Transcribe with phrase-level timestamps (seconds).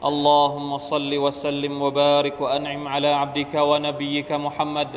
[0.00, 4.88] اللهم صل وسلم وبارك وأنعم على عبدك ونبيك محمد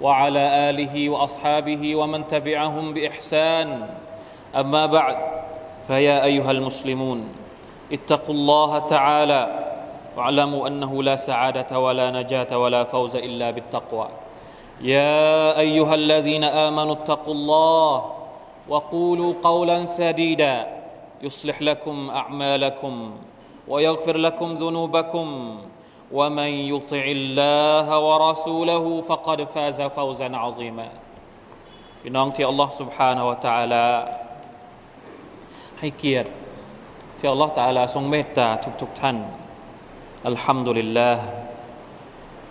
[0.00, 3.88] وعلى آله وأصحابه ومن تبعهم بإحسان.
[4.56, 5.16] أما بعد
[5.86, 7.28] فيا أيها المسلمون
[7.92, 9.42] اتقوا الله تعالى
[10.16, 14.08] واعلموا أنه لا سعادة ولا نجاة ولا فوز إلا بالتقوى.
[14.82, 18.12] يا أيها الذين آمنوا اتقوا الله
[18.68, 20.66] وقولوا قولا سديدا
[21.22, 23.10] يصلح لكم أعمالكم.
[23.67, 25.27] ويغفر لكم ذنوبكم
[26.11, 30.89] ومن يطع الله ورسوله فقد فاز فوزا عظيما
[32.01, 33.85] พี่น้องที่อัลลอฮ์ سبحانه และ تعالى
[35.79, 36.29] ให้เกียรติ
[37.17, 38.47] ที่อัลลอฮ์ تعالى ทรงเมตตา
[38.81, 39.17] ทุกๆทท่าน
[40.27, 41.23] อัลฮัมดุลิลลาห์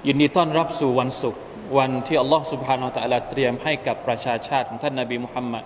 [0.07, 1.43] ยินดีต้อนรับสู่วันศุกร์
[1.79, 5.65] วันที่อัลลอฮ์ سبحانه และ تعالى เตรียมให้กับประชาชาติของท่านนบีมุฮัมมัด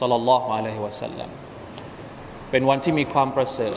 [0.00, 1.30] สัลลัลลอฮุอะลัยฮิวะสัลลัม
[2.50, 3.76] เป็นวันที่มีความประเสริฐ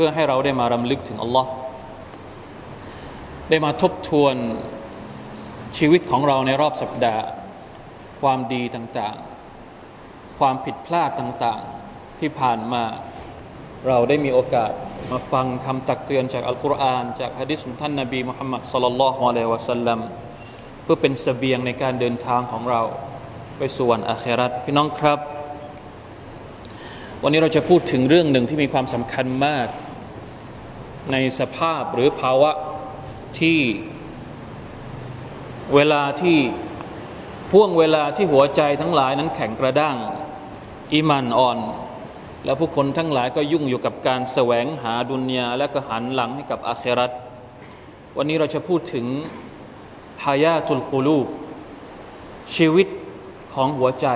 [0.00, 1.50] พื่อให้เราได้มารำลึกถึงอัลลอฮ์
[3.50, 4.34] ได้มาทบทวน
[5.78, 7.24] ชีวิตของเราในรอบสัปดาห์
[8.20, 12.84] ความดีต่างๆ ความผิดพลาดต่างๆ ที่ผ่านมา
[13.88, 14.72] เราได้มีโอกาส
[15.10, 20.00] มาฟังคำตักเตือนจากอัลกุรอานจากฮะดิษของท่านนาบีมุฮัมมัดสลลัลลอฮุอะลัยวะสัลลัม
[20.82, 22.82] เพื่อเป็นสเสบียงในการเดินทางของเรา
[23.58, 25.20] ไปสู่วันอาคราตพี่น้องครับ
[27.22, 29.68] วันนี้เราจะพูดถึงเรื่องหนึ่งที่มีความสำคัญมาก
[31.12, 32.50] ในสภาพหรือภาวะ
[33.40, 33.60] ที่
[35.74, 36.38] เวลาที่
[37.50, 39.96] พ่วงเวลาที่หัวใจทั้งหลายนั้นแข็งกระด้าง
[40.92, 41.58] อิมันอ่อน
[42.44, 47.10] แล้วผู้คนทั้งหลายก็ยุ่งอยู่กับการแสวงหาดุนยาและก็หันหลังให้กับอาเครัต
[48.16, 49.06] วันนี้เราจะพูดถึง
[50.24, 51.18] ฮายาตุลกูลู
[52.56, 52.88] ชีวิต
[53.54, 54.08] ของหัวใจ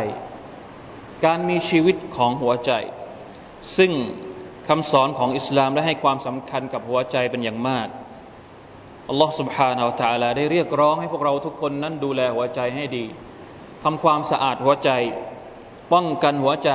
[1.25, 2.73] การมีชีวิตของหัวใจ
[3.77, 3.93] ซึ่ง
[4.68, 7.88] คำสอนของอิสลามได้ให้ความสำคัญกับหัวใจเป็นอย่างมาก
[9.10, 13.06] อัลลอฮ์ سبحانه และ تعالى ได้เรียกร้องให้พวกเราทุกคนนั้นดูแลหัวใจให้ดี
[13.84, 14.90] ทำความสะอาดหัวใจ
[15.94, 16.72] ป้องกันหัวใจ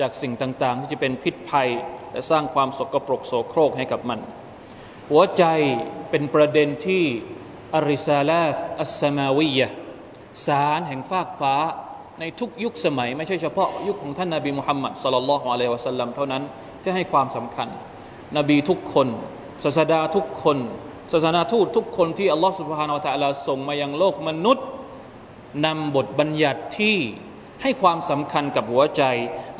[0.00, 1.68] จากสิ่งต่างๆ ที่จะเป็นพิษภัย
[2.12, 4.20] และสร้างความสกปรกโสโครกให้กับมัน
[5.10, 5.44] หัวใจ
[6.10, 7.04] เป็นประเด็นที่
[7.74, 8.44] อริซาลา
[8.82, 9.68] อัสมาวียะ
[10.46, 11.56] สารแห่งฟากฟ้า
[12.20, 16.42] ในทุกยุคสมัย ไม่ใช่เฉพาะยุคของท่านนาบีมุฮัมมัดสลลัลลอฮุอะลัยวะสัลลัมเท่านั้น
[16.85, 17.67] ที่ให้ความสำคัญ
[18.37, 19.07] นบีทุกคน
[19.63, 20.57] ศาสดาทุกคน
[21.11, 24.67] ศาสนาทูตทุกคนที่อัลลอฮฺสุบฮานาอัลลอฮฺส่งมายังโลกมนุษย์
[25.65, 26.97] นำบทบัญญัติที่
[27.61, 29.03] ให้ความสำคัญกับหัวใจ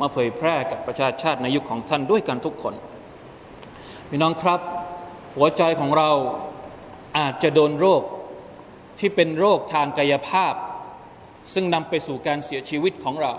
[0.00, 2.74] มาเผยแพร่กับประชาชาติในยุคของท่านด้วยกันทุกคน
[4.08, 4.60] พี่น้องครับ
[5.36, 6.10] หัวใจของเรา
[7.18, 8.02] อาจจะโดนโรค
[8.98, 10.54] ที่เป็นโรคทางกายภาพ
[11.52, 13.32] ซึ่งนำไปสู่การเสียชีวิตของเรา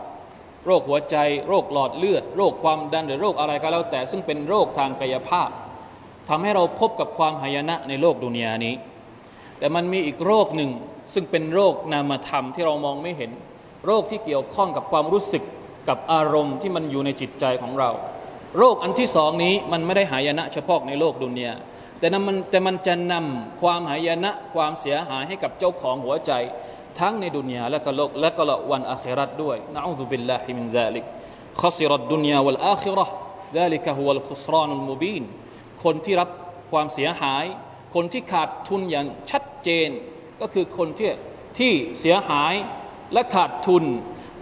[0.66, 1.16] โรคหัวใจ
[1.47, 5.50] โรคหลอดเลือด โรคความดันหรือโรคอะไรก็แล้วแต่ ซึ่งเป็นโรคทางกายภาพ
[6.29, 8.75] ทำให้เราพบกับความหายนะในโลกดุนยานี้
[9.59, 10.72] แต่มันมีอีกโรคหนึ่ง
[11.13, 13.31] ซึ่งเป็นโรคนามธรรมที่เรามองไม่เห็น
[13.85, 15.44] โรคที่เกี่ยวข้องกับความรู้สึก
[15.90, 17.89] กับอารมณ์ที่มันอยู่ในจิตใจของเรา
[18.57, 21.53] โรคอันที่สองนี้มันไม่ได้หายนะเฉพาะในโลกดุนยา
[22.00, 26.31] แต่มันแต่มันจะนำความหายนะความเสียหายให้กับเจ้าของหัวใจ
[27.00, 31.06] ทั้งในดุนยาและก็โลกและก็วันอาคราตด้วยนะอูซุบิลลาฮิมินซาลิก
[31.62, 33.06] ขสิรัดดุนยาวัลอาครอ
[33.58, 35.24] ดาลิกะฮุวัลขุสรานุลมูบีน
[35.84, 36.30] คนที่รับ
[36.72, 37.46] ความเสียหาย
[37.96, 39.90] คนที่ขาดทุนอย่างชัดเจน
[40.41, 41.12] ก็คือคนที่
[41.57, 42.53] ที่เสียหาย
[43.13, 43.84] และขาดทุน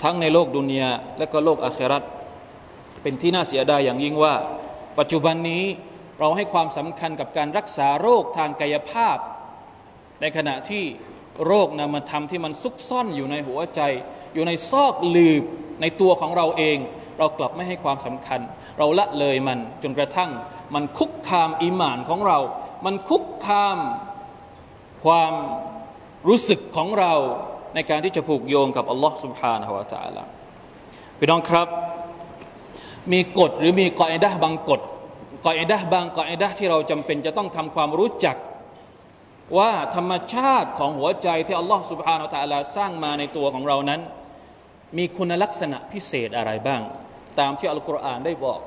[0.03, 2.03] ทั้งในโลกดุนยาและก็โลกอาคราต
[3.01, 4.35] เป็นที่น่าเสียดายอย่างยิ่งว่า
[4.99, 5.63] ปัจจุบันนี้
[6.19, 9.17] เราให้ความสำคัญกับการรักษาโรคทางกายภาพ
[10.21, 10.83] ในขณะที่
[11.46, 13.80] โรคนามธรรมที่มันซุกซ่อนอยู่ในหัวใจ
[14.34, 15.42] อยู่ในซอกลืบ
[15.80, 16.78] ในตัวของเราเอง
[17.18, 18.40] เรากลับไม่ให้ความสำคัญ
[18.78, 20.30] เราละเลยมันจนกระทั่ง
[20.74, 22.38] มันคุกคามอิมานของเรา
[22.84, 23.78] มันคุกคาม
[25.04, 25.34] ความ
[26.28, 27.14] รู้สึกของเรา
[27.74, 30.22] ในการที่จะผูกโยงกับอัลลอฮ์ سبحانه และ تعالى
[31.18, 31.68] พี่น้องครับ
[33.12, 34.80] มีกฎหรือมีกอไอดะบางกฎ
[35.44, 38.36] กอไอดะบางกอไอดะที่เราจำเป็นจะต้องทำความรู้จัก
[39.57, 44.01] ว่าธรรมชาติของหัวใจที่อัลลอฮฺสุบฮานาตะลาสร้างมาในตัวของเรานั้น
[44.97, 46.81] มีคุณลักษณะพิเศษอะไรบ้าง
[47.39, 48.59] ตามที่อัลกุรอานได้บอก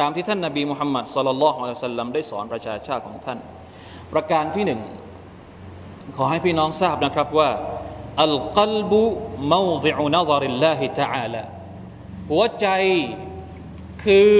[0.00, 3.38] ตามที่ท่านนาบีมุฮัมมัดสลลัลลอฮุอะลัยฮิสัลลัมได้สอนประชาชาติของท่าน
[4.12, 4.80] ประการที่หนึ่ง
[6.16, 7.50] ขอให้พี่น้องทราบนะครับว่า
[8.24, 9.02] อัลกัลบุ
[9.52, 11.42] มาวดิอุนาซาริลลาฮิตะอาลา
[12.30, 12.66] หัวใจ
[14.04, 14.34] คือ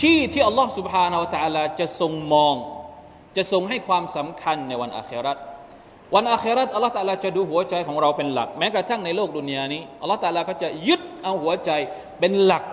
[0.00, 2.54] ที่ที่อัลลอฮฺสุบฮานาตะลาจะทรงมอง
[3.36, 5.38] จะทรงให้ความสำคัญในวันอาคราต
[6.14, 11.70] วันอาคราตอัลลอฮ์ตาลาจะดูหัวใจของเราเป็นหลัก แม้กระทั่งในโลกดุนยานี้อัลลอฮ์ตาลาก็จะยึดเอาหัวใจ
[12.20, 12.64] เป็นหลัก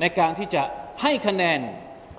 [0.00, 0.62] ในการที่จะ
[1.02, 1.60] ให้คะแนน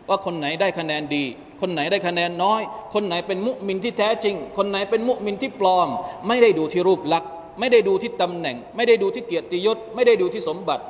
[0.10, 1.26] ว่าคนไหนได้คะแนนดี
[1.62, 2.62] คนไหนได้คะแนนน้อย
[2.94, 5.90] คนไหนเป็นมุมินที่แท้จริง คนไหนเป็นมุมินที่ปลอม
[6.28, 7.30] ไม่ได้ดูที่รูปลักษณ์
[7.60, 10.84] ไม่ได้ดูที่ตำแหน่ง ไม่ได้ดูที่เกียรติยศ ไม่ได้ดูที่สมบัติ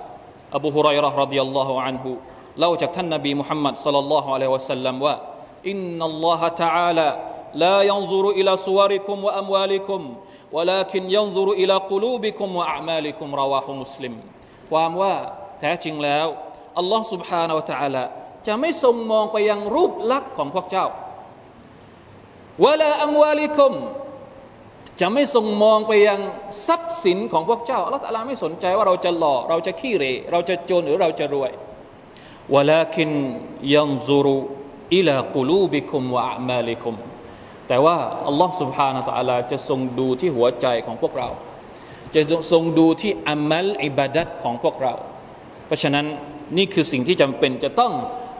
[0.55, 2.11] อบูฮุไรร์รดิยัลลอฮุอันฮุ
[2.59, 5.15] เล่าจากท่านนบีมุฮัมมัดสลลัลลอฮุอะลัยฮิวะสัลลัมว่า
[5.70, 7.08] อินนัลลอฮะตะอาลา
[7.62, 10.00] لا ينظر إلى صوركم وأموالكم
[10.52, 14.14] ولكن ينظر إلى قلوبكم وأعمالكم رواه مسلم
[14.70, 15.14] ความว่า
[15.60, 16.26] แท้จริงแล้ว
[16.78, 18.04] อัลลอฮ์ سبحانه และ تعالى
[18.46, 20.86] จะไม่ทรงมองไปยังรูปลักษณ์ของพวกเจ้า
[22.64, 23.72] วลาอัมวาลิคุม
[25.00, 26.20] จะไม่ทรงมองไปยัง
[26.66, 31.52] ทรัพย์สินของพวกเจ้าอัลลอฮฺตะลาไม่สนใจว่าเราจะหล่อเราจะขี้เรเราจะจนหรือเราจะรวย
[32.54, 33.10] วลาคิน
[33.74, 34.38] ยันซุรุ
[34.94, 36.96] อิลากุลูบิคุมวะอามาลิคุม
[37.68, 37.96] แต่ว่า
[38.28, 41.28] อัลลอฮฺ سبحانه และ تعالى จะทรงดูที่หัวใจของพวกเรา
[42.14, 42.20] จะ
[42.52, 44.94] ทรงดูที่อามัลอิบาดัตของพวกเรา
[45.66, 46.06] เพราะฉะนั้น
[46.56, 47.92] นี่คือสิ่งที่จำเป็นจะต้อง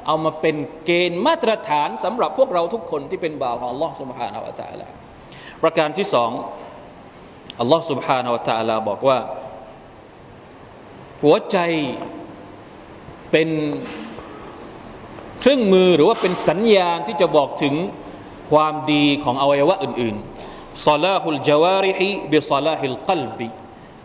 [0.07, 4.87] เอามาเป็นเกณฑ์มาตรฐานสำหรับพวกเราทุกคนที่เป็นบ่าวของอัลลอฮฺ سبحانه และ تعالى
[5.63, 6.31] ประการที่สอง
[7.61, 9.19] อัลลอฮฺ سبحانه และ تعالى บอกว่า
[11.23, 11.59] หัวใจ
[13.31, 13.49] เป็น
[15.40, 17.74] เครื่องมือหรือว่าเป็นสัญญาณที่จะบอกถึง
[18.52, 23.48] ความดีของอวัยวะอื่นๆซาลาฮุลจาวาริฮิบิซาลาฮิลกลบิ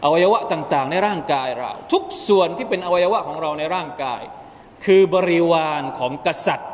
[0.04, 4.22] อวัยวะต่างๆ ในร่างกายเรา ทุกส่วนที่เป็นอวัยวะของเราในร่างกาย
[4.84, 6.70] คือบริวารของกษัตริย์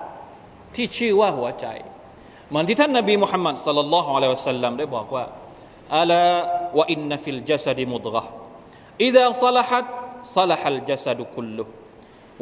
[0.74, 1.66] ที่ชื่อว่าหัวใจ
[2.48, 5.24] เหมือนที่ท่านนบีมุฮัมมัดสัลลัลลอฮุอะลัยฮิวะสัลลัมได้บอกว่า
[5.98, 6.24] อัลา
[6.78, 8.22] วะอินนฟิลจัสดมุดกะ
[9.04, 9.86] อิดะลสลัด
[10.36, 11.60] สลัดเจสัดุคุล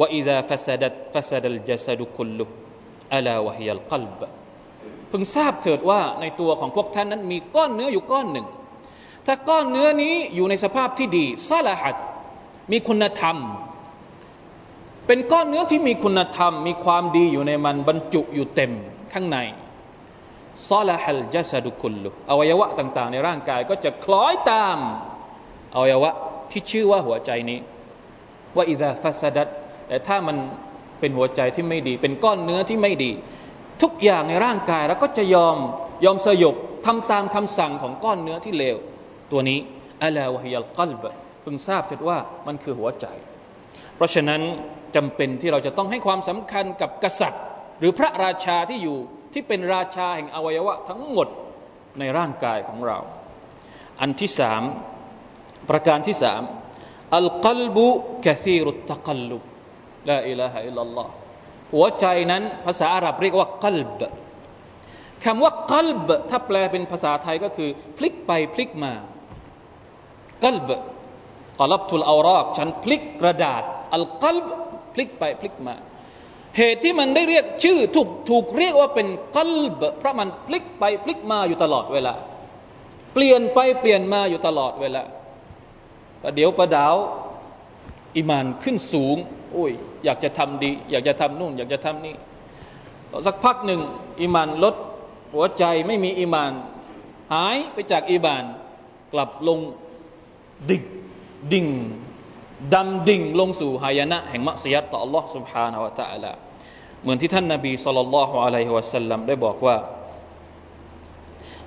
[0.00, 2.44] ว่าอิดาฟัสดัตฟัสดัลจัสดุคุลุ
[3.14, 3.98] อัลาวิยัลกั
[4.28, 4.30] บ
[5.08, 8.46] เพิ่งทราบเถิดว่าในตัวของพวกท่านนั้นมีก้อนเนื้ออยู่ก้อนหนึ่ง
[9.26, 11.96] ถ้าก้อนเนื้อนี้อยู่ในสภาพที่ดีصلحت
[12.72, 13.36] มีคุณธรรม
[15.06, 18.72] เป็นก้อนเนื้อที่มีคุณธรรม มีความดีอยู่ในมันบรรจุอยู่เต็ม
[19.12, 19.38] ข้างใน
[20.68, 24.78] ซาละฮัลจัสดุคุลุอวัยวะต่าง ๆ ในร่างกายก็จะคล้อยตาม
[25.74, 26.10] อวัยวะ
[26.50, 27.58] ที่ชื่อว่าหัวใจนี้
[28.56, 29.48] ว่าอิดาฟัสดัด
[29.88, 30.36] แต่ถ้ามัน
[31.00, 33.12] เป็นหัวใจที่ไม่ดี เป็นก้อนเนื้อที่ไม่ดี
[33.82, 35.56] ทุกอย่างในร่างกายเราก็จะยอม
[36.04, 36.54] ยอมสยบ
[36.86, 38.76] ทำตามคำสั่งของก้อนเนื้อที่เลว
[39.32, 39.58] ตัวนี้
[40.02, 41.04] อัลาวะฮิยัลกัลบ
[41.44, 43.06] พึงทราบเถิดว่ามันคือหัวใจ
[43.96, 44.40] เพราะฉะนั้น
[44.96, 47.42] จำเป็นที่เราจะต้องให้ความสำคัญกับกษัตริย์
[47.78, 48.98] หรือพระราชาที่อยู่
[49.32, 51.28] ที่เป็นราชาแห่งอวัยวะทั้งหมด
[51.98, 52.98] ในร่างกายของเรา
[54.00, 54.62] อันที่สาม
[55.70, 56.42] ประการที่สาม
[57.16, 57.86] อัลกัลบุ
[58.24, 59.42] กะซีรุตตะกัลลุบ
[60.10, 61.08] ลาอิลาฮะอิลลัลลอฮ
[61.74, 64.02] หัวใจนั้นภาษาอาหรับเรียกว่ากัลบ
[65.24, 68.92] คำว่ากัลบถ้าแปลเป็นภาษาไทยก็คือ พลิกไปพลิกมา
[70.44, 70.70] กัลบ
[71.60, 73.62] กลับทุลอารากฉันพลิกกระดาษ
[73.94, 74.48] อัลกัลบ
[74.94, 75.74] พลิกไปพลิกมา
[76.58, 82.14] เหตุที่มันได้เรียกชื่อถูกถูกเรียกว่าเป็นกัลบเพราะมันพลิกไปพลิกมาอยู่ตลอดเวลา
[83.14, 85.02] เปลี่ยนไปเปลี่ยนมาอยู่ตลอดเวลา
[86.22, 86.94] ประเดี๋ยวประดาว
[88.17, 89.17] อิมานขึ้นสูง
[89.53, 89.71] โอ้ย
[90.05, 92.15] อยากจะทำดี อยากจะทำนู่น อยากจะทำนี่
[93.27, 93.81] สักพักหนึ่ง
[94.21, 94.75] อิมานลด
[95.33, 96.51] หัวใจไม่มีอิมาน
[97.33, 98.43] หายไปจากอิมาน
[99.13, 99.59] กลับลง
[100.69, 100.83] ดิ่ง
[101.53, 101.67] ดิ่ง
[102.73, 106.31] ดำดิ่งลงสู่หายนะแห่งมัสยิดต่อ Allah سبحانه และ تعالى
[107.01, 109.77] เหมือนที่ท่านนาบีสุลต่านละฮ์อะลัยฮิวะสัลลัมได้บอกว่า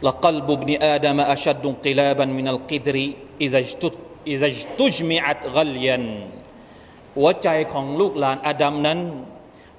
[0.06, 2.96] لقلب ابن آدم أشد انقلابا من القدر
[3.44, 3.94] إذا اجتد
[4.33, 6.05] إ ذ จตุจมิอัตกลยัน
[7.17, 8.99] หัวใจของลูกหลานอาดัมนั้น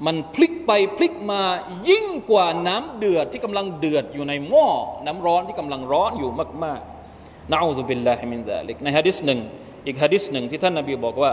[0.06, 1.42] มันพลิกไปพลิกมา
[1.88, 4.66] ยิ่งกว่าน้ำเดือดที่กำลังเดือดอยู่ในหม้อ
[5.06, 6.30] น้ำร้อนที่กำลังร้อนอยู่
[6.64, 9.40] มากๆنعوذ بالله من ذلكในฮะดิษหนึ่ง
[9.86, 11.32] อีกฮะดิษหนึ่งที่ท่านนบีบอกว่า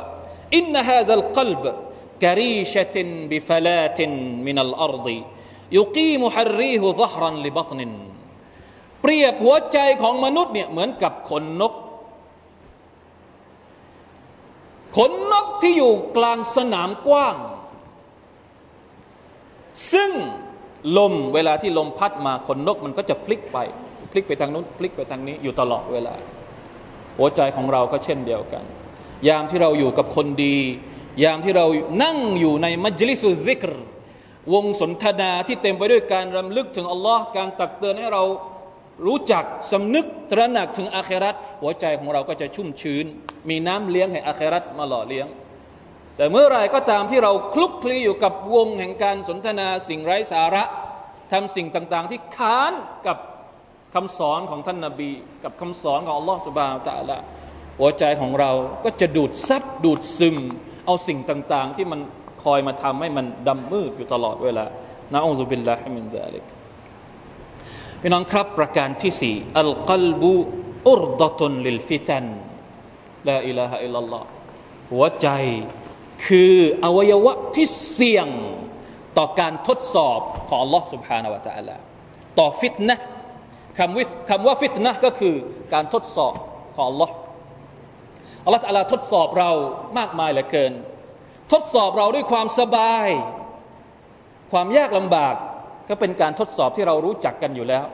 [0.57, 1.65] إن هذا القلب
[2.25, 7.91] كريشة بفلاة من الأرض يقيمها الريح ظهرا لبطن
[9.01, 11.73] เปรียบหัวใจของมนุษย์เนี่ยเหมือนกับขนนก
[14.97, 17.35] ขนนกที่อยู่กลางสนามกว้าง
[19.93, 20.11] ซึ่ง
[20.97, 23.57] ลมเวลาที่ลมพัดมาขนนกมันก็จะพลิกไป
[24.11, 26.15] พลิกไปทางนู้นพลิกไปทางนี้อยู่ตลอดเวลา
[27.17, 28.63] หัวใจของเราก็เช่นเดียวกัน
[29.27, 30.57] ยามที่เราอยู่กับคนดี
[31.23, 31.65] ยามที่เรา
[32.03, 33.71] นั่งอยู่ในมัจลิสุซิกร
[34.53, 38.23] วงสนทนาที่เต็มไปด้วยการรำลึกถึงอัลลอฮ์การตักเตือนให้เรา
[39.05, 43.05] รู้จักสำนึกตระหนักถึงอาครัตหัวใจของเราก็จะชุ่มชื้น
[43.49, 45.27] มีน้ำเลี้ยงแห่งอาครัตมาหล่อเลี้ยง
[46.17, 50.63] แต่เมื่อไรก็ตามที่เราคลุกคลีอยู่กับวงแห่งการสนทนาสิ่งไร้สาระ
[51.31, 52.73] ทำสิ่งต่างๆ ที่ค้าน
[53.07, 53.17] กับ
[53.95, 55.11] คำสอนของท่านนาบี
[55.43, 57.17] กับคำสอนของอัลลอฮฺสุบฮานตะละ
[57.79, 58.51] หัวใจของเรา
[58.83, 60.37] ก็จะดูดซับดูดซึม
[60.85, 61.99] เอาสิ่งต่างๆ ที่มัน
[62.43, 64.65] คอยมาทำให้มันดำมืดอยู่ตลอดเวลา
[65.13, 66.43] นะอัลลอฮฺบิลลาฮิมินดาลิก
[68.00, 70.34] พี่น้องครับประการที่สี่อัลกัลบุ
[70.88, 72.24] อุรดะตุนลิลฟิตัน
[73.28, 74.22] ลาอิลาฮะอิลลัลลอฮ
[74.92, 75.28] หัวใจ
[76.26, 78.28] คืออวัยวะที่เสี่ยง
[79.18, 81.76] ต่อการทดสอบของ Allah سبحانه และ تعالى
[82.38, 82.96] ต่อฟิตนะ
[83.78, 85.34] คำวิคำว่าฟิตนะก็คือ
[85.72, 86.32] การทดสอบ
[86.74, 87.10] ของ Allah
[88.46, 89.50] Allah تعالى ทดสอบเรา
[89.98, 90.72] มากมายเหลือเกิน
[91.52, 93.08] ทดสอบเราด้วยความสบาย
[94.52, 95.34] ความยากลำบาก
[95.89, 97.85] ก็เป็นการทดสอบที่เรารู้จักกันอยู่แล้ว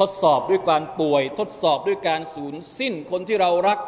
[0.00, 3.78] ทดสอบด้วยการป่วย ทดสอบด้วยการสูญสิ้นคนที่เรารัก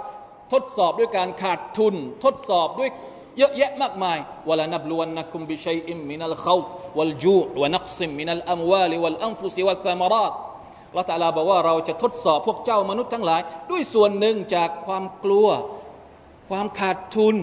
[0.52, 2.90] ทดสอบด้วยการขาดทุน ทดสอบด้วย
[3.38, 4.18] เยอะแยะมากมาย
[4.48, 6.60] วลานับลวนนักุมบิชัยอิมมินัลขาว
[6.98, 10.32] วัลจูวนักซิมมินัลอัมวาลิวัลอัมฟุซิวัลซามารต
[10.96, 13.40] ละตาลาบอกว่าเราจะทดสอบพวกเจ้ามนุษย์ทั้งหลาย
[13.70, 15.48] ด้วยส่วนหนึ่งจากความกลัว
[16.50, 17.36] ความขาดทุน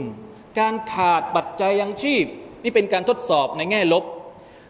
[0.60, 2.26] การขาดปัจจัยยังชีพ
[2.64, 4.04] นี่เป็นการทดสอบในแง่ลบ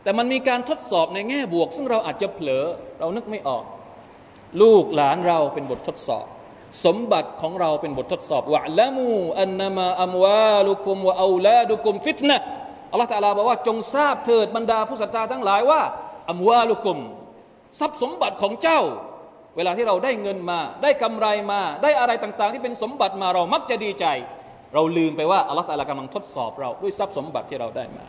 [0.05, 2.65] แต่มันมีการทดสอบในแง่บวก ซึ่งเราอาจจะเผลอ
[2.99, 3.63] เรานึกไม่ออก
[4.61, 6.25] ลูกหลานเราเป็นบททดสอบ
[6.85, 9.09] สมบัติของเราเป็นบททดสอบวะละมู
[9.41, 12.37] อันนามาอัมวาลุคุมวะอูลาดุคุมฟิตนะ
[12.91, 15.81] อัลลอฮฺตะลาบอกว่าจงทราบเถิดบรรดาผู้ศรัทธาทั้งหลายว่า
[16.31, 16.97] อัมวาลุคุม
[17.79, 18.81] ทรัพย์สมบัติของเจ้า
[19.57, 24.05] เวลาที่เราได้เงินมา ได้กำไรมา ได้อะไรต่างๆ ที่เป็นสมบัติมาเรามักจะดีใจ
[24.73, 28.05] เราลืมไปว่าอัลลอฮฺตะลากำลังทดสอบเราด้วยทรัพย์สมบัติที่เราได้มา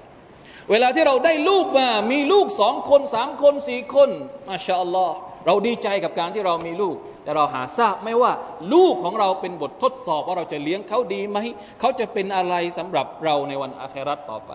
[0.71, 4.11] เวลาที่เราได้ลูกมา มีลูกสองคนสามคนสี่คน
[4.49, 8.33] มาชาอัลลอฮ์เราดีใจกับการที่เรามีลูก แต่เราหาทราบไม่ว่า
[8.75, 11.39] ลูกของเราเป็นบททดสอบว่าเราจะเลี้ยงเขาดีไหม
[11.81, 14.53] เขาจะเป็นอะไรสำหรับเราในวันอาครัตต่อไป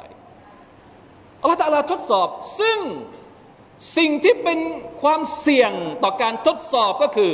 [1.41, 2.27] อัลลอฮฺตาลาทดสอบ
[2.59, 2.79] ซึ่ง
[3.97, 4.59] สิ่งที่เป็น
[5.01, 5.71] ความเสี่ยง
[6.03, 7.31] ต่อการทดสอบก็คือ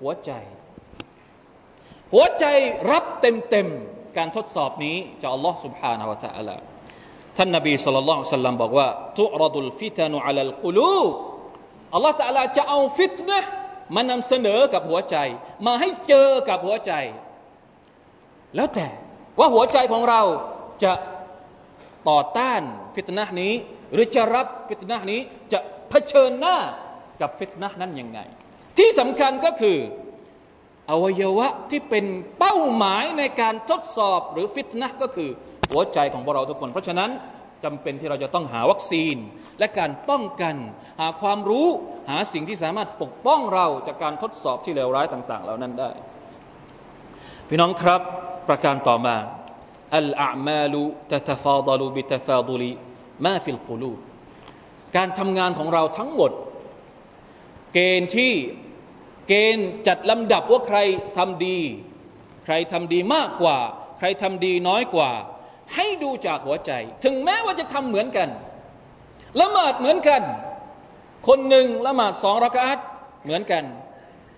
[0.00, 0.30] หัวใจ
[2.12, 2.44] หัวใจ
[2.90, 6.16] รับเต็มๆการทดสอบนี้จากอัลลอฮฺสุบฮานาอัลลอ
[6.56, 6.69] ฮฺ
[7.36, 10.98] ท่านนบีสุลต่านสัลลัมบอกว่าตุรดุลฟิตานุอัลลกุลู
[11.94, 13.38] อัลลอฮฺตะลาจะเอาฟิตนะ
[13.94, 15.16] มานำเสนอกับหัวใจ
[15.66, 16.92] มาให้เจอกับหัวใจ
[18.56, 18.88] แล้วแต่
[19.38, 20.22] ว่าหัวใจของเรา
[20.82, 20.92] จะ
[22.08, 22.62] ต่อต้าน
[22.94, 23.52] ฟิตนะนี้
[23.92, 25.20] หรือจะรับฟิตนะนี้
[25.52, 25.58] จะ
[25.90, 26.56] เผชิญหน้า
[27.20, 28.18] กับฟิตนะนั้นยังไง
[28.78, 29.78] ที่สำคัญก็คือ
[30.90, 32.04] อวัยวะที่เป็น
[32.38, 35.30] เป้าหมายในการทดสอบหรือฟิตนะก็คือ
[35.70, 37.10] หัวใจของพวกเราทุกคน เพราะฉะนั้น
[37.64, 39.16] จำเป็นที่เราจะต้องหาวัคซีน
[39.58, 40.54] และการป้องกัน
[41.00, 41.66] หาความรู้
[42.10, 45.90] หาสิ่งที่สามารถปกป้องเราจากการทดสอบที่เลวร้ายต่าง ๆ เหล่านั้นได้
[47.48, 48.00] พี่น้องครับ
[48.48, 49.16] ประการต่อมา
[49.96, 50.82] อัลอามาลุ
[51.12, 53.92] تتفاضل بتفاضل ما في القلوب
[54.96, 56.30] การทำงานของเราทั้งหมด
[57.72, 58.32] เกณฑ์ที่
[59.28, 60.78] เกณฑ์จัดลำดับว่าใคร
[61.16, 61.58] ทำดี
[62.44, 63.58] ใครทำดีมากกว่า
[63.98, 65.10] ใครทำดีน้อยกว่า
[65.74, 66.72] ให้ดูจากหัวใจ
[67.04, 68.28] ถึงแม้ว่าจะทำเหมือนกัน
[69.40, 70.22] ละหมาดเหมือนกัน
[71.28, 72.78] คนหนึ่งละหมาดสองร็อกอะฮ์
[73.24, 73.64] เหมือนกัน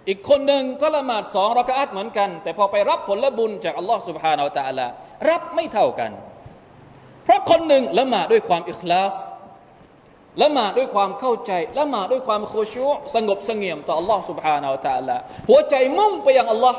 [0.09, 4.87] อีกคนหนึ่งก็ละหมาดสองร็อกอะฮ์เหมือนกัน แต่พอไปรับผลบุญจากอัลลอฮ์ سبحانه وتعالى
[5.29, 6.11] รับไม่เท่ากัน
[7.25, 9.15] เพราะคนหนึ่งละหมาดด้วยความอิคลาส
[10.43, 15.17] ละหมาดด้วยความเข้าใจละหมาดด้วยความโคชูสงบสงเงียมต่ออัลลอฮ์สุบฮานาอัลตะลา
[15.49, 16.79] หัวใจมุ่งไปยังอัลลอฮ์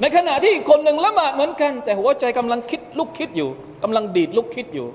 [0.00, 3.48] ในขณะที่อีกคนหนึ่งละหมาดเหมือนกัน แต่หัวใจกำลังคิดลุกคิดอยู่
[3.82, 4.88] กำลังดีดลุกคิดอยู่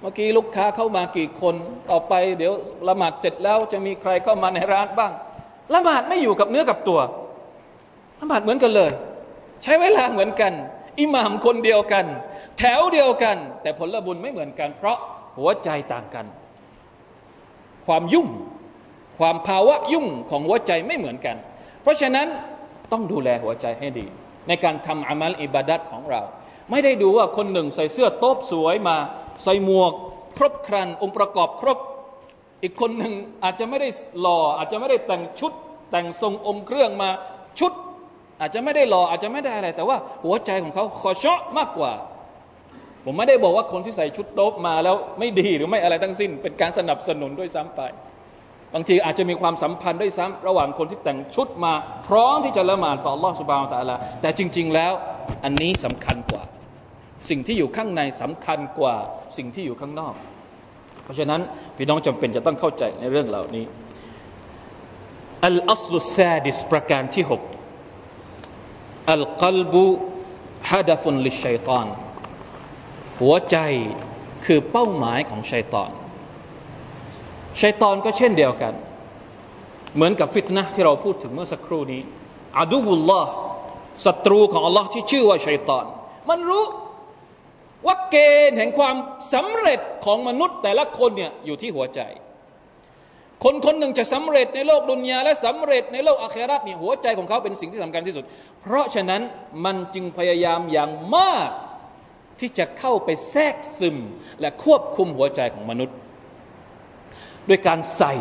[0.00, 1.54] เมื่อกี้ลูกค้าเข้ามากี่คน
[1.90, 2.52] ต่อไป เดี๋ยว
[2.88, 5.12] ละหมาดเสร็จแล้วจะมีใครเข้ามาในร้านบ้าง
[5.74, 7.00] ละหมาดไม่อยู่กับเนื้อกับตัว
[8.20, 8.90] ละหมาดเหมือนกันเลย
[9.62, 10.52] ใช้เวลาเหมือนกัน
[11.00, 12.04] อิหม่ามคนเดียวกัน
[12.58, 14.98] แถวเดียวกัน แต่ผลบุญไม่เหมือนกัน เพราะ
[15.38, 16.26] หัวใจต่างกัน
[17.86, 18.28] ความยุ่ง
[19.18, 21.36] ความภาวะยุ่งของหัวใจไม่เหมือนกัน
[21.82, 22.26] เพราะฉะนั้น
[22.92, 24.06] ต้องดูแลหัวใจให้ดี
[24.48, 26.22] ในการทำอามัลอิบาดัตของเรา
[26.70, 28.96] ไม่ได้ดูว่าคนหนึ่งใส่เสื้อโต๊บสวยมา
[29.44, 29.92] ใส่หมวก
[30.36, 31.78] ครบครัน องค์ประกอบครบ
[32.62, 33.12] อีกคนหนึ่ง
[33.44, 33.88] อาจจะไม่ได้
[34.20, 35.52] หล่อ อาจจะไม่ได้แต่งชุด
[35.90, 37.10] แต่งทรงองค์เครื่องมา
[37.58, 37.72] ชุด
[38.40, 41.92] อาจจะไม่ได้หล่ออาจจะไม่ได้อะไร แต่ว่าหัวใจของเขาขอเชาะมากกว่า
[43.04, 47.80] ผมไม่ได้บอกว่าคนที่ใส่ชุดโต๊บมาแล้วไม่ดีหรือไม่อะไรทั้งสิ้น เป็นการสนับสนุนด้วยซ้ำไป
[48.74, 51.72] บางทีอาจจะมีความสัมพันธ์ด้วยซ้ำระหว่างคนที่แต่งชุดมา
[52.08, 54.92] พร้อมที่จะละหมาดต่อ Allah สุบานตะละแต่จริง ๆ แล้ว
[55.44, 56.42] อันนี้สำคัญกว่า
[57.28, 58.94] สิ่งที่อยู่ข้างในสำคัญกว่า
[59.36, 60.14] สิ่งที่อยู่ข้างนอก
[61.02, 61.40] เพราะฉะนั้น
[61.76, 63.64] พี่น้องจำเป็นจะต้องเข้าใจในเรื่องเหล่านี้
[65.46, 67.42] อัลอัสลุซาดิสประการที่หก
[69.12, 69.86] อัลกลบุ
[70.70, 71.86] ฮดฟุนลิชัยตอน
[73.20, 73.56] หัวใจ
[74.44, 75.90] คือเป้าหมายของชัยตอน
[77.60, 78.74] ชัยตอนก็เช่นเดียวกัน
[79.94, 82.00] เหมือนกับฟิตนะที่เราพูดถึงเมื่อสักครู่นี้
[82.58, 83.30] อาดูบุลลอฮ์
[84.06, 85.84] ศัตรูของอัลลอฮ์ที่ชื่อว่าชัยตอน
[86.30, 86.64] มันรู้
[87.86, 88.16] ว่าเก
[88.48, 88.96] ณฑ์แห่งความ
[89.34, 92.00] สำเร็จของมนุษย์แต่ละคนเนี่ยอยู่ที่หัวใจ
[93.44, 98.24] คนคนหนึ่งจะสำเร็จในโลกดุนยาและสำเร็จในโลกอาคราตเนี่ยหัวใจของเขาเป็นสิ่งที่สำคัญที่สุด
[98.62, 99.22] เพราะฉะนั้น
[99.64, 101.50] มันจึงพยายามอย่างมาก
[102.40, 103.96] ที่จะเข้าไปแทรกซึม
[104.40, 105.96] และควบคุมหัวใจของมนุษย์
[107.49, 108.13] ด้วยการใส่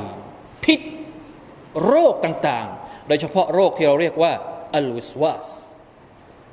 [0.64, 0.80] พิษ
[1.86, 4.32] โรคต่างๆ โดยเฉพาะโรคที่เราเรียกว่า
[4.76, 5.46] อัลวิสวาส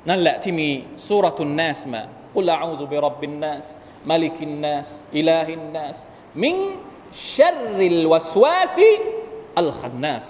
[0.08, 0.68] นั่นแหละที่มี
[1.08, 2.00] สุรทุนนัสมา
[2.36, 3.64] กุลาอูซุบิรับบินนัส
[4.10, 4.88] มาลิกินนัส
[5.18, 5.96] อิลาฮินนัส
[6.44, 6.56] มิน
[7.36, 8.78] ชัริลวสวาส
[9.60, 10.26] อัลขันนัส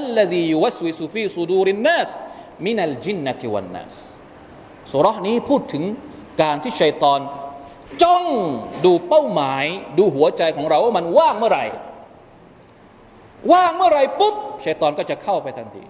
[0.00, 2.10] الذي يوسوس في صدور الناس
[2.66, 3.94] من الجنة والناس
[4.92, 5.84] สุรนี้พูดถึง
[6.42, 7.20] การที่ชัยตอน
[8.03, 8.23] จ้อง
[8.85, 9.65] ดูเป้าหมาย
[9.97, 11.65] ดูหัวใจของเราว่ามันว่างเมื่อไหร่
[13.51, 14.35] ว่างเมื่อไหร่ปุ๊บ
[14.65, 15.83] ชัยตอนก็จะเข้าไปทันที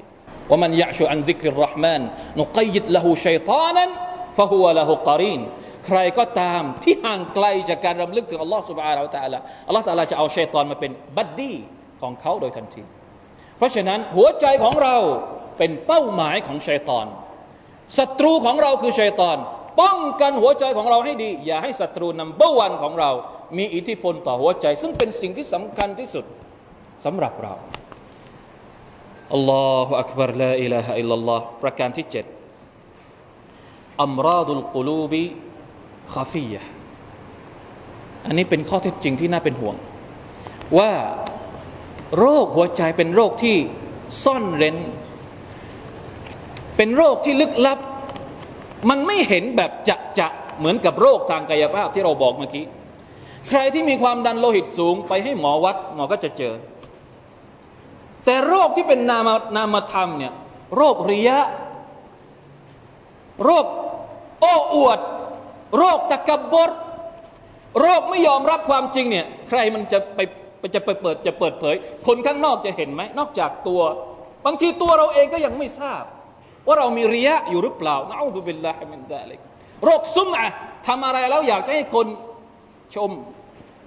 [0.50, 2.01] ومن يعش عن ذكر الرحمن
[2.39, 3.89] نقيض له شيطانا
[4.38, 5.41] فهو له قرين
[5.86, 11.58] ใครก็ตามที่ห่างไกลจากการรำลึกถึงอัลลอฮ์ سبحانه وتعالى อัลลอฮ์ تعالى จะเอาชัยตอนมาเป็น buddy
[12.01, 12.83] ของเขาโดยทันที
[13.57, 14.95] เพราะฉะนั้นหัวใจของเรา
[15.57, 17.05] เป็นเป้าหมายของชัยตอน
[17.98, 19.38] ศัตรูของเราคือชัยตอน
[19.82, 23.12] ป้องกันหัวใจของเราให้ดี อย่าให้ศัตรู number one ของเรา
[23.58, 26.25] มีอิทธิพลต่อหัวใจ ซึ่งเป็นสิ่งที่สำคัญที่สุด
[27.06, 27.53] สำหรับเรา
[29.34, 32.25] อัลลอฮฺอักบารลาอิลาฮะอิลลัลลอฮ์ประการที่เจ็ด
[34.03, 35.24] อัมราดุลกุลูบิ
[36.13, 36.62] คาฟียะ
[38.25, 39.75] อันนี้เป็นข้อเท็จจริงที่น่าเป็นห่วง
[40.77, 40.92] ว่า
[42.20, 43.58] โรคหัวใจเป็นโรคที่
[44.24, 44.77] ซ่อนเร้น
[46.78, 47.80] เป็นโรคที่ลึกลับ
[48.89, 50.28] มันไม่เห็นแบบจะจะ
[50.60, 52.65] เหมือนกับโรคทางกายภาพที่เราบอกเมื่อกี้
[53.50, 56.54] ใครที่มีความดันโลหิตสูงไปให้หมอวัดหมอก็จะเจอ
[58.26, 60.34] แต่โรคที่เป็นนามนามธรรมเนี่ย
[60.76, 61.39] โรคริยะ
[63.43, 63.65] โรค
[64.41, 65.00] โอ้อวด
[65.78, 66.72] โรคตะกบด
[67.82, 70.19] โรคไม่ยอมรับความจริงเนี่ยใครมันจะไป
[70.76, 71.76] จะเปิดเปิดจะเปิดเผย
[72.08, 73.82] คนข้างนอกจะเห็นไหมนอกจากตัว
[74.46, 76.04] บางทีตัวเราเองก็ยังไม่ทราบ
[76.67, 79.39] ว่าเรามีริยะอยู่หรือเปล่านะอูดุบิลลาฮิมินซาลิก
[79.86, 80.49] โรคซุ่มอะ
[80.88, 82.08] ทำอะไรแล้วอยากจะให้คน
[82.95, 83.12] ชม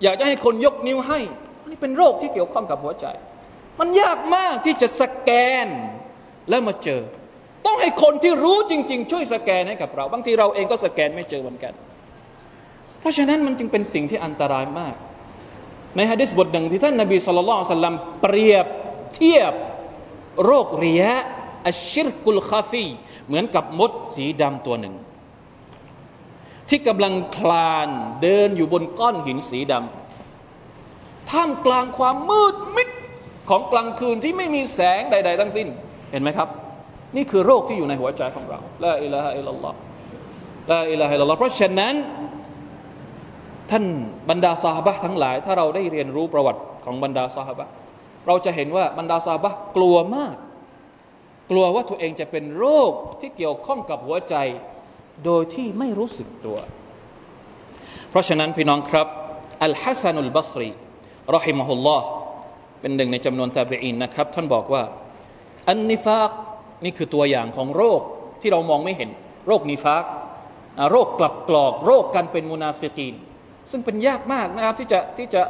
[0.02, 1.20] อยากจะให้คนยกนิ้วให้
[1.68, 3.06] นี่เป็นโรคที่เกี่ยวข้องกับหัวใจ
[3.80, 5.30] มันยากมากที่จะสแก
[5.66, 5.68] น
[6.48, 7.02] แล้วมาเจอ
[7.66, 11.72] ต้องให้คนที่รู้จริง ๆ ช่วยสแกนให้กับเรา บางทีเราเองก็สแกนไม่เจอเหมือนกัน
[13.00, 14.94] เพราะฉะนั้นมันจึงเป็นสิ่งที่อันตรายมาก
[15.96, 18.66] ในฮะดิษบทหนึ่งที่ท่านนบี صلى الله عليه وسلم เปรียบ
[19.16, 19.52] เทียบ
[20.44, 22.86] โรค رياء الشرك الخفي
[23.26, 24.94] เหมือนกับมดสีดำตัวหนึ่ง
[26.68, 27.88] ที่กำลังคลาน
[28.22, 32.88] เดินอยู่บนก้อนหินสีดำท่ามกลางความมืดมิด
[33.50, 35.66] ของกลางคืนที่ไม่มีแสงใด ๆ ทั้งสิ้น
[36.12, 36.48] เห็นไหมครับ
[37.16, 41.94] นี่คือโรคที่อยู่ในหัวใจของเราلا إله إلا الله لا إله إلا الله เพราะฉะนั้น
[43.70, 43.84] ท่าน
[44.30, 47.66] บรรดาซาฮบะทั้งหลาย ถ้าเราได้เรียนรู้ประวัติของบรรดาซาฮบะ
[48.26, 50.36] เราจะเห็นว่าบรรดาซาฮบะกลัวมาก
[51.50, 54.34] กลัวว่าตัวเองจะเป็นโรคที่เกี่ยวข้องกับหัวใจ
[55.24, 56.58] โดยที่ไม่รู้สึกตัว
[58.10, 59.06] เพราะฉะนั้นพี่น้องครับ
[59.64, 60.70] อัลฮัสซันุลบัสรี
[61.34, 62.06] รอฮิมะฮุลลอฮ์
[62.80, 64.82] เป็นหนึ่งในจำนวนตาเบอินนะครับ ท่านบอกว่า
[65.68, 66.30] อันนิฟาก
[66.84, 68.00] นี่คือตัวอย่างของโรค
[68.40, 69.10] ที่เรามองไม่เห็น
[69.46, 70.04] โรคนิฟาก
[70.90, 73.14] โรคกลับกลอก โรคการเป็นมุนาฟิกีน
[73.70, 75.42] ซึ่งเป็นยากมากนะครับที่จะที่จะ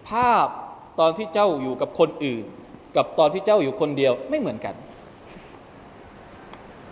[0.10, 0.47] ภาพ
[0.99, 2.43] ตอนที่เจ้าอยู่กับคนอื่น
[2.95, 4.75] กับตอนที่เจ้าอยู่คนเดียวไม่เหมือนกัน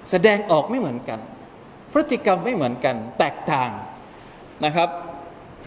[0.09, 1.19] แสดงออกไม่เหมือนกัน
[1.91, 3.71] พฤติกรรมไม่เหมือนกัน แตกต่าง
[4.65, 4.89] นะครับ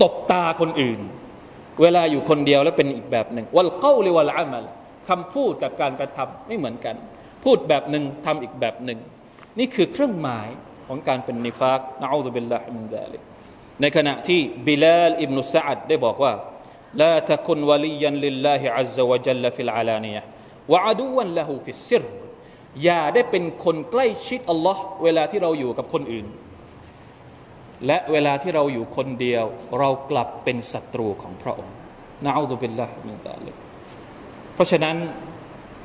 [0.03, 1.01] ตบตาคนอื่น
[1.83, 4.65] เวลาอยู่คนเดียวแล้วเป็นอีกแบบหนึ่งوالقول والعمل
[5.09, 6.97] คำพูดกับการกระทำไม่เหมือนกัน
[7.45, 8.99] พูดแบบหนึ่งทำอีกแบบหนึ่ง
[9.59, 10.49] นี่คือเครื่องหมาย
[10.87, 13.23] ของการเป็นนิฟากنعوذ بالله من ذلك
[13.81, 16.33] ในขณะที่บิลาลอิบนุสะอัดได้บอกว่า
[17.03, 20.23] لا تكن وليا لله عز وجل في العلانية
[20.73, 22.05] วะอดูวันละหูฟิสซิร
[22.85, 26.27] อย่าได้เป็นคนใกล้ชิดอัลลอฮ์เวลาที่เราอยู่กับคนอื่น
[27.87, 29.45] และเวลาที่เราอยู่คนเดียว
[29.79, 31.75] เรากลับเป็นศัตรูของพระองค์
[32.25, 33.66] นะอูซุบิลละมินตาลิก
[34.57, 34.97] เพราะฉะนั้น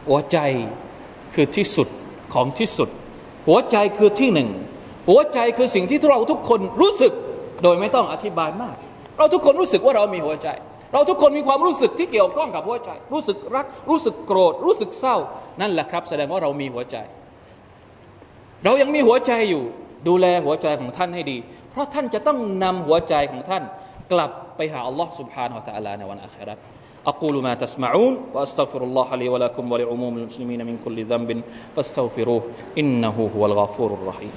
[0.08, 0.38] หัวใจ
[1.34, 1.88] คือที่สุด
[2.34, 2.90] ของที่สุด
[3.48, 4.50] หัวใจคือที่หนึ่ง
[5.10, 7.14] หัวใจคือสิ่งที่เราทุกคนรู้สึก
[7.64, 8.76] โดยไม่ต้องอธิบายมาก
[9.18, 10.48] เราทุกคนรู้สึกว่าเรามีหัวใจ
[10.94, 15.16] เราทุกคนมีความรู้สึกที่เกี่ยวข้องกับหัวใจ รู้สึกรัก รู้สึกโกรธ รู้สึกเศร้า
[15.62, 16.98] นั่นแหละครับ แสดงว่าเรามีหัวใจ
[18.64, 19.64] เรายังมีหัวใจอยู่
[20.08, 21.38] ดูแลหัวใจของท่านให้ดี
[21.72, 23.64] เพราะท่านจะต้องนำหัวใจของท่าน
[24.12, 26.56] กลับไปหาอัลลอฮ์สุบฮานาอัลลอฮ์ในวันอัครา
[27.08, 31.42] أقول ما تسمعون وأستغفر الله لي ولكم ولعموم المسلمين من كل ذنب
[31.76, 32.44] فاستغفروه
[32.78, 34.32] إنه هو الغفور الرحيم.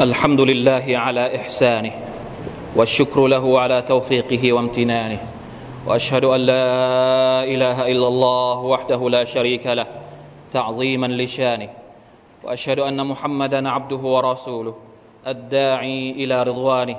[0.00, 1.92] الحمد لله على إحسانه
[2.76, 5.20] والشكر له على توفيقه وامتنانه
[5.86, 9.99] وأشهد أن لا إله إلا الله وحده لا شريك له
[10.51, 11.69] تعظيما لشانه
[12.43, 14.75] وأشهد أن محمدا عبده ورسوله
[15.27, 16.97] الداعي إلى رضوانه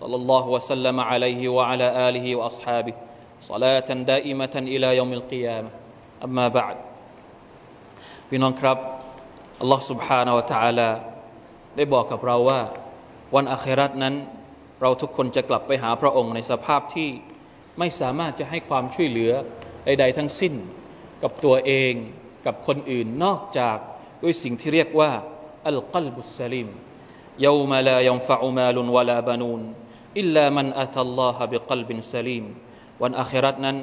[0.00, 2.94] صلى الله وسلم عليه وعلى آله وأصحابه
[3.42, 5.70] صلاة دائمة إلى يوم القيامة
[6.24, 6.76] أما بعد
[9.62, 10.90] الله سبحانه وتعالى
[11.76, 12.60] ได้บอกกับเราว่า
[13.34, 14.14] วันอาคราตนั้น
[14.80, 17.08] เราทุกคนจะกลับไปหาพระองค์ในสภาพที่
[17.78, 19.32] ไม่สามารถจะให้ความช่วยเหลือ
[19.84, 20.54] ใดๆทั้งสิ้น
[21.22, 21.94] กับตัวเอง
[22.46, 23.78] กับคนอื่นนอกจาก
[24.22, 25.10] ด้วยสิ่งที่เรียกว่า
[25.68, 26.68] อัลกัลบุสลิม
[27.46, 29.60] يوم لا ينفع مال ولا بنون
[30.20, 32.44] إلا من أتى الله بقلب سليم
[33.02, 33.76] วันอาคราตนั้น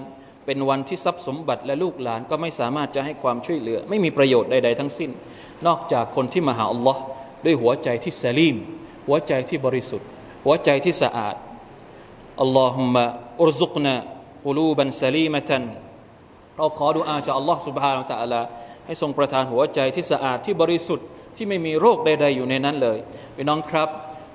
[0.45, 5.11] เป็นวันที่ทรัพย์สมบัติและลูกหลานก็ไม่สามารถจะให้ความช่วยเหลือ ไม่มีประโยชน์ใดๆทั้งสิ้น
[5.67, 7.01] นอกจากคนที่มาหาอัลลอฮ์
[7.45, 8.55] ด้วยหัวใจที่สลีม
[9.07, 10.07] หัวใจที่บริสุทธิ์
[10.45, 11.35] หัวใจที่สะอาด
[12.41, 13.05] อัลลอฮุมะ
[13.41, 13.93] อุรซุกนา
[14.47, 15.63] อุลูบันสลีมะตัน
[16.57, 18.41] เราขอดุอาจากอัลลอฮ์ سبحانه และ تعالى
[18.85, 22.97] ให้ทรงประทานหัวใจที่สะอาดที่บริสุทธิ์ที่ไม่มีโรคใดๆอยู่ในนั้นเลย
[23.35, 23.89] พี่น้องครับ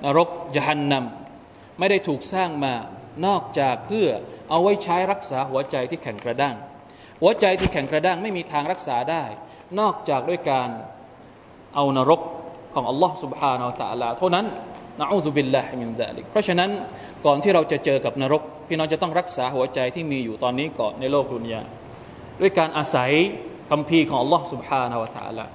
[0.04, 2.74] นรกจหันนำไม่ได้ถูกสร้างมา
[3.26, 4.08] นอกจากเพื่อ
[4.50, 6.54] เอาไว้ใช้รักษาหัวใจที่แข็งกระด้าง
[7.20, 9.24] หัวใจที่แข็งกระด้างไม่มีทางรักษาได้
[9.80, 10.68] นอกจากด้วยการ
[11.74, 12.20] เอานรก
[12.74, 14.46] ของอัลลอฮ์ سبحانه และ تعالى เท่านั้น
[15.00, 16.70] นะอูซุบิลลาฮิมินดาลิกเพราะฉะนั้น
[17.26, 21.62] ก่อนที่เราจะเจอกับนรก พี่น้องจะต้องรักษาหัวใจที่มีอยู่ตอนนี้ก่อนในโลกดุนยา
[22.40, 23.10] ด้วยการอาศัย
[23.70, 25.46] คำพีของ Allah سبحانه และ تعالى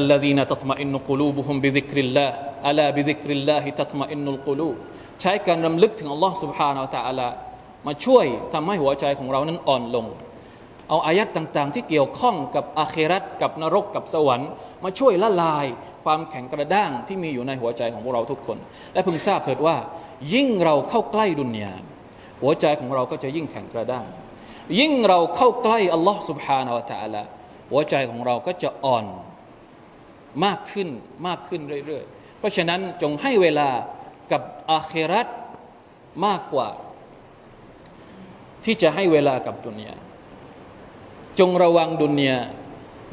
[0.00, 2.30] الذين تطمئن قلوبهم بذكر الله
[2.68, 4.76] ألا بذكر الله تطمئن القلوب
[5.20, 7.28] ใช้การรำลึกถึง Allah سبحانه และ تعالى
[7.86, 10.06] มาช่วยทำให้หัวใจของเรานั้นอ่อนลง
[10.88, 14.50] เอาอายัดต่างๆ ที่เกี่ยวข้องกับอาเครัตกับนรกกับสวรรค์
[14.84, 15.66] มาช่วยละลาย
[16.04, 18.58] ความแข็งกระด้างที่มีอยู่ในหัวใจของพวกเราทุกคน
[18.92, 19.76] และพึงทราบเถิดว่า
[20.34, 21.74] ยิ่งเราเข้าใกล้ดุนยา
[22.42, 24.04] หัวใจของเราก็จะยิ่งแข็งกระด้าง
[24.78, 27.22] ยิ่งเราเข้าใกล้อัลลอฮ์ سبحانه และ تعالى
[27.70, 29.04] หัวใจของเราก็จะอ่อน
[30.44, 30.88] มากขึ้น
[31.26, 33.68] มากขึ้นเรื่อยๆ เพราะฉะนั้นจงให้เวลา
[34.32, 35.26] กับอาครัต
[36.26, 36.68] มากกว่า
[38.64, 39.94] ที่จะให้เวลากับดุนยา
[41.38, 42.38] จงระวังดุนยา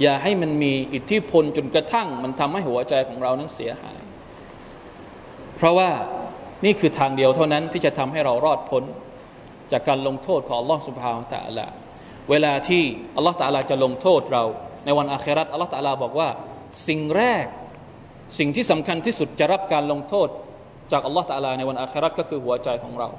[0.01, 3.99] อย่าให้มันมีอิทธิพลจนกระทั่ง มันทำให้หัวใจของเรานั้นเสียหาย
[5.57, 5.89] เพราะว่า
[6.65, 8.83] นี่คือทางเดียวเท่านั้นที่จะทำให้เรารอดพ้น
[9.71, 11.65] จากการลงโทษของอัลลอฮ์สุบฮาวตะลา
[12.29, 12.83] เวลาที่
[13.15, 14.43] อัลลอฮ์ตะลาจะลงโทษเรา
[14.85, 16.29] ในวันอาคราตอัลลอฮ์ตะลาบอกว่า
[16.87, 17.45] สิ่งแรก
[18.39, 20.27] สิ่งที่สำคัญที่สุดจะรับการลงโทษ
[20.91, 23.09] จากอัลลอฮ์ตะลาในวันอาคราตก็คือหัวใจของเรา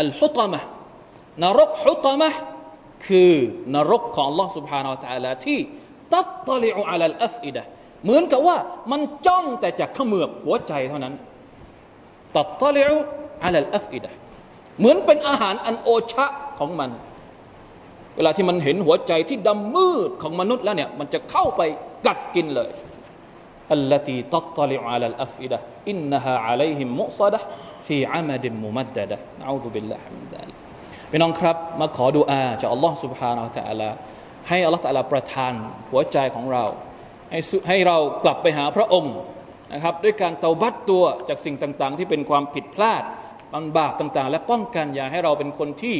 [0.00, 0.60] อัลฮุตมะ
[1.42, 2.30] นรกฮุตมะ
[3.06, 3.32] คือ
[3.74, 5.58] นรกของอัลลอฮ์ سبحانه และ تعالى ที่
[6.14, 7.62] ตัตตลิอุอัลลอัฟอิดะ
[8.04, 8.56] เหมือนกับว่า
[8.92, 11.14] มันจ้องแต่จะขมือบหัวใจเท่านั้น
[12.36, 12.94] ตัตตลิอุ
[13.44, 14.10] อัลลอัฟอิดะ
[14.78, 16.26] เหมือนเป็นอาหารอันโอชะ
[16.58, 16.90] ของมัน
[18.16, 21.62] เวลาที่มันเห็นหัวใจที่ดำมืดของมนุษย์แล้วเนี่ยมันจะเข้าไป
[22.06, 22.70] กัดกินเลย
[23.72, 25.58] อัลลตีตัตลิอัลลอัฟอิดะ
[25.90, 27.40] อินนฮาอะลัยฮิมมุซดะ
[27.86, 30.52] ฟีอามัดิมมุมัดดะนะอูซุบิลลาฮิมินดาลิ
[31.10, 33.90] พี่น้องครับมาขอดุอาจากอัลลอฮ์ سبحانه และ تعالى
[34.48, 35.52] ให้อัลลอฮ์ تعالى ประทาน
[35.90, 36.64] หัวใจของเรา
[37.30, 39.14] ให้ให้เรากลับไปหาพระองค์
[39.72, 43.02] นะครับด้วยการเตาบัตตัวจากสิ่งต่าง ๆ ที่เป็นความผิดพลาด
[43.52, 45.96] บางบาปต่างๆ และป้องกันอย่าให้เราเป็นคนที่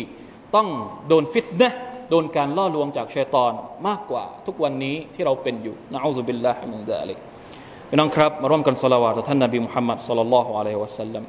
[0.55, 0.69] ต้อง
[1.09, 1.73] โดนฟิตนะ
[2.11, 3.53] โดนการล่อลวงจากชัยตอน
[3.87, 7.19] มากกว่าทุกวันนี้ที่เราเป็นอยู่นะอูซุบิลลาฮิมินซาลิก
[7.89, 11.25] พี่น้องครับมาร่วมกันสละวาตท่านนบีมุฮัมมัดสัลลัลลอฮุอะลัยฮิวะสัลลัม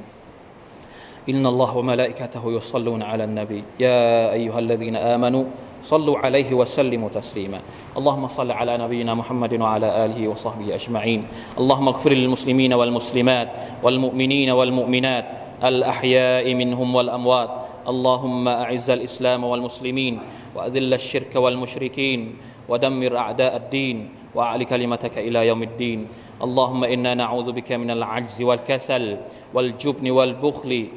[1.30, 5.46] إن الله وملائكته يصلون على النبي يا أيها الذين آمنوا
[5.84, 7.60] صلوا عليه وسلموا تسليما
[7.98, 11.22] اللهم صل على نبينا محمد وعلى آله وصحبه أجمعين
[11.60, 13.50] اللهم اغفر للمسلمين والمسلمات
[13.84, 15.26] والمؤمنين والمؤمنات
[15.65, 17.51] الأحياء منهم والأموات.
[17.89, 20.21] اللهم أعز الإسلام والمسلمين
[20.55, 22.37] وأذل الشرك والمشركين
[22.69, 26.09] ودمر أعداء الدين وأعل كلمتك إلى يوم الدين.
[26.43, 29.17] اللهم إنا نعوذ بك من العجز والكسل
[29.55, 30.89] والجبن والبخل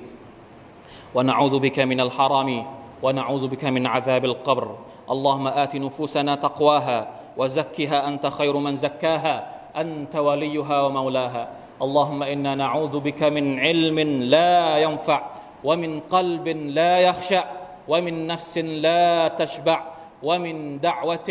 [1.15, 2.65] ونعوذ بك من الحرام
[3.03, 4.75] ونعوذ بك من عذاب القبر.
[5.11, 9.35] اللهم آت نفوسنا تقواها وزكها أنت خير من زكاها.
[9.75, 11.60] أنت وليها ومولاها.
[11.81, 15.19] اللهم إنا نعوذ بك من علم لا ينفع
[15.63, 17.43] ومن قلب لا يخشع
[17.87, 19.79] ومن نفس لا تشبع
[20.23, 21.29] ومن دعوة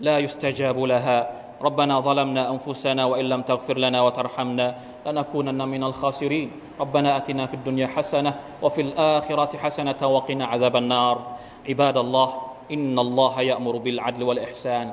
[0.00, 1.18] لا يستجاب لها.
[1.62, 6.50] ربنا ظلمنا أنفسنا وإن لم تغفر لنا وترحمنا لنكونن من الخاسرين.
[6.80, 11.16] ربنا آتنا في الدنيا حسنة وفي الآخرة حسنة وقنا عذاب النار.
[11.68, 12.28] عباد الله
[12.70, 14.92] إن الله يأمر بالعدل والإحسان.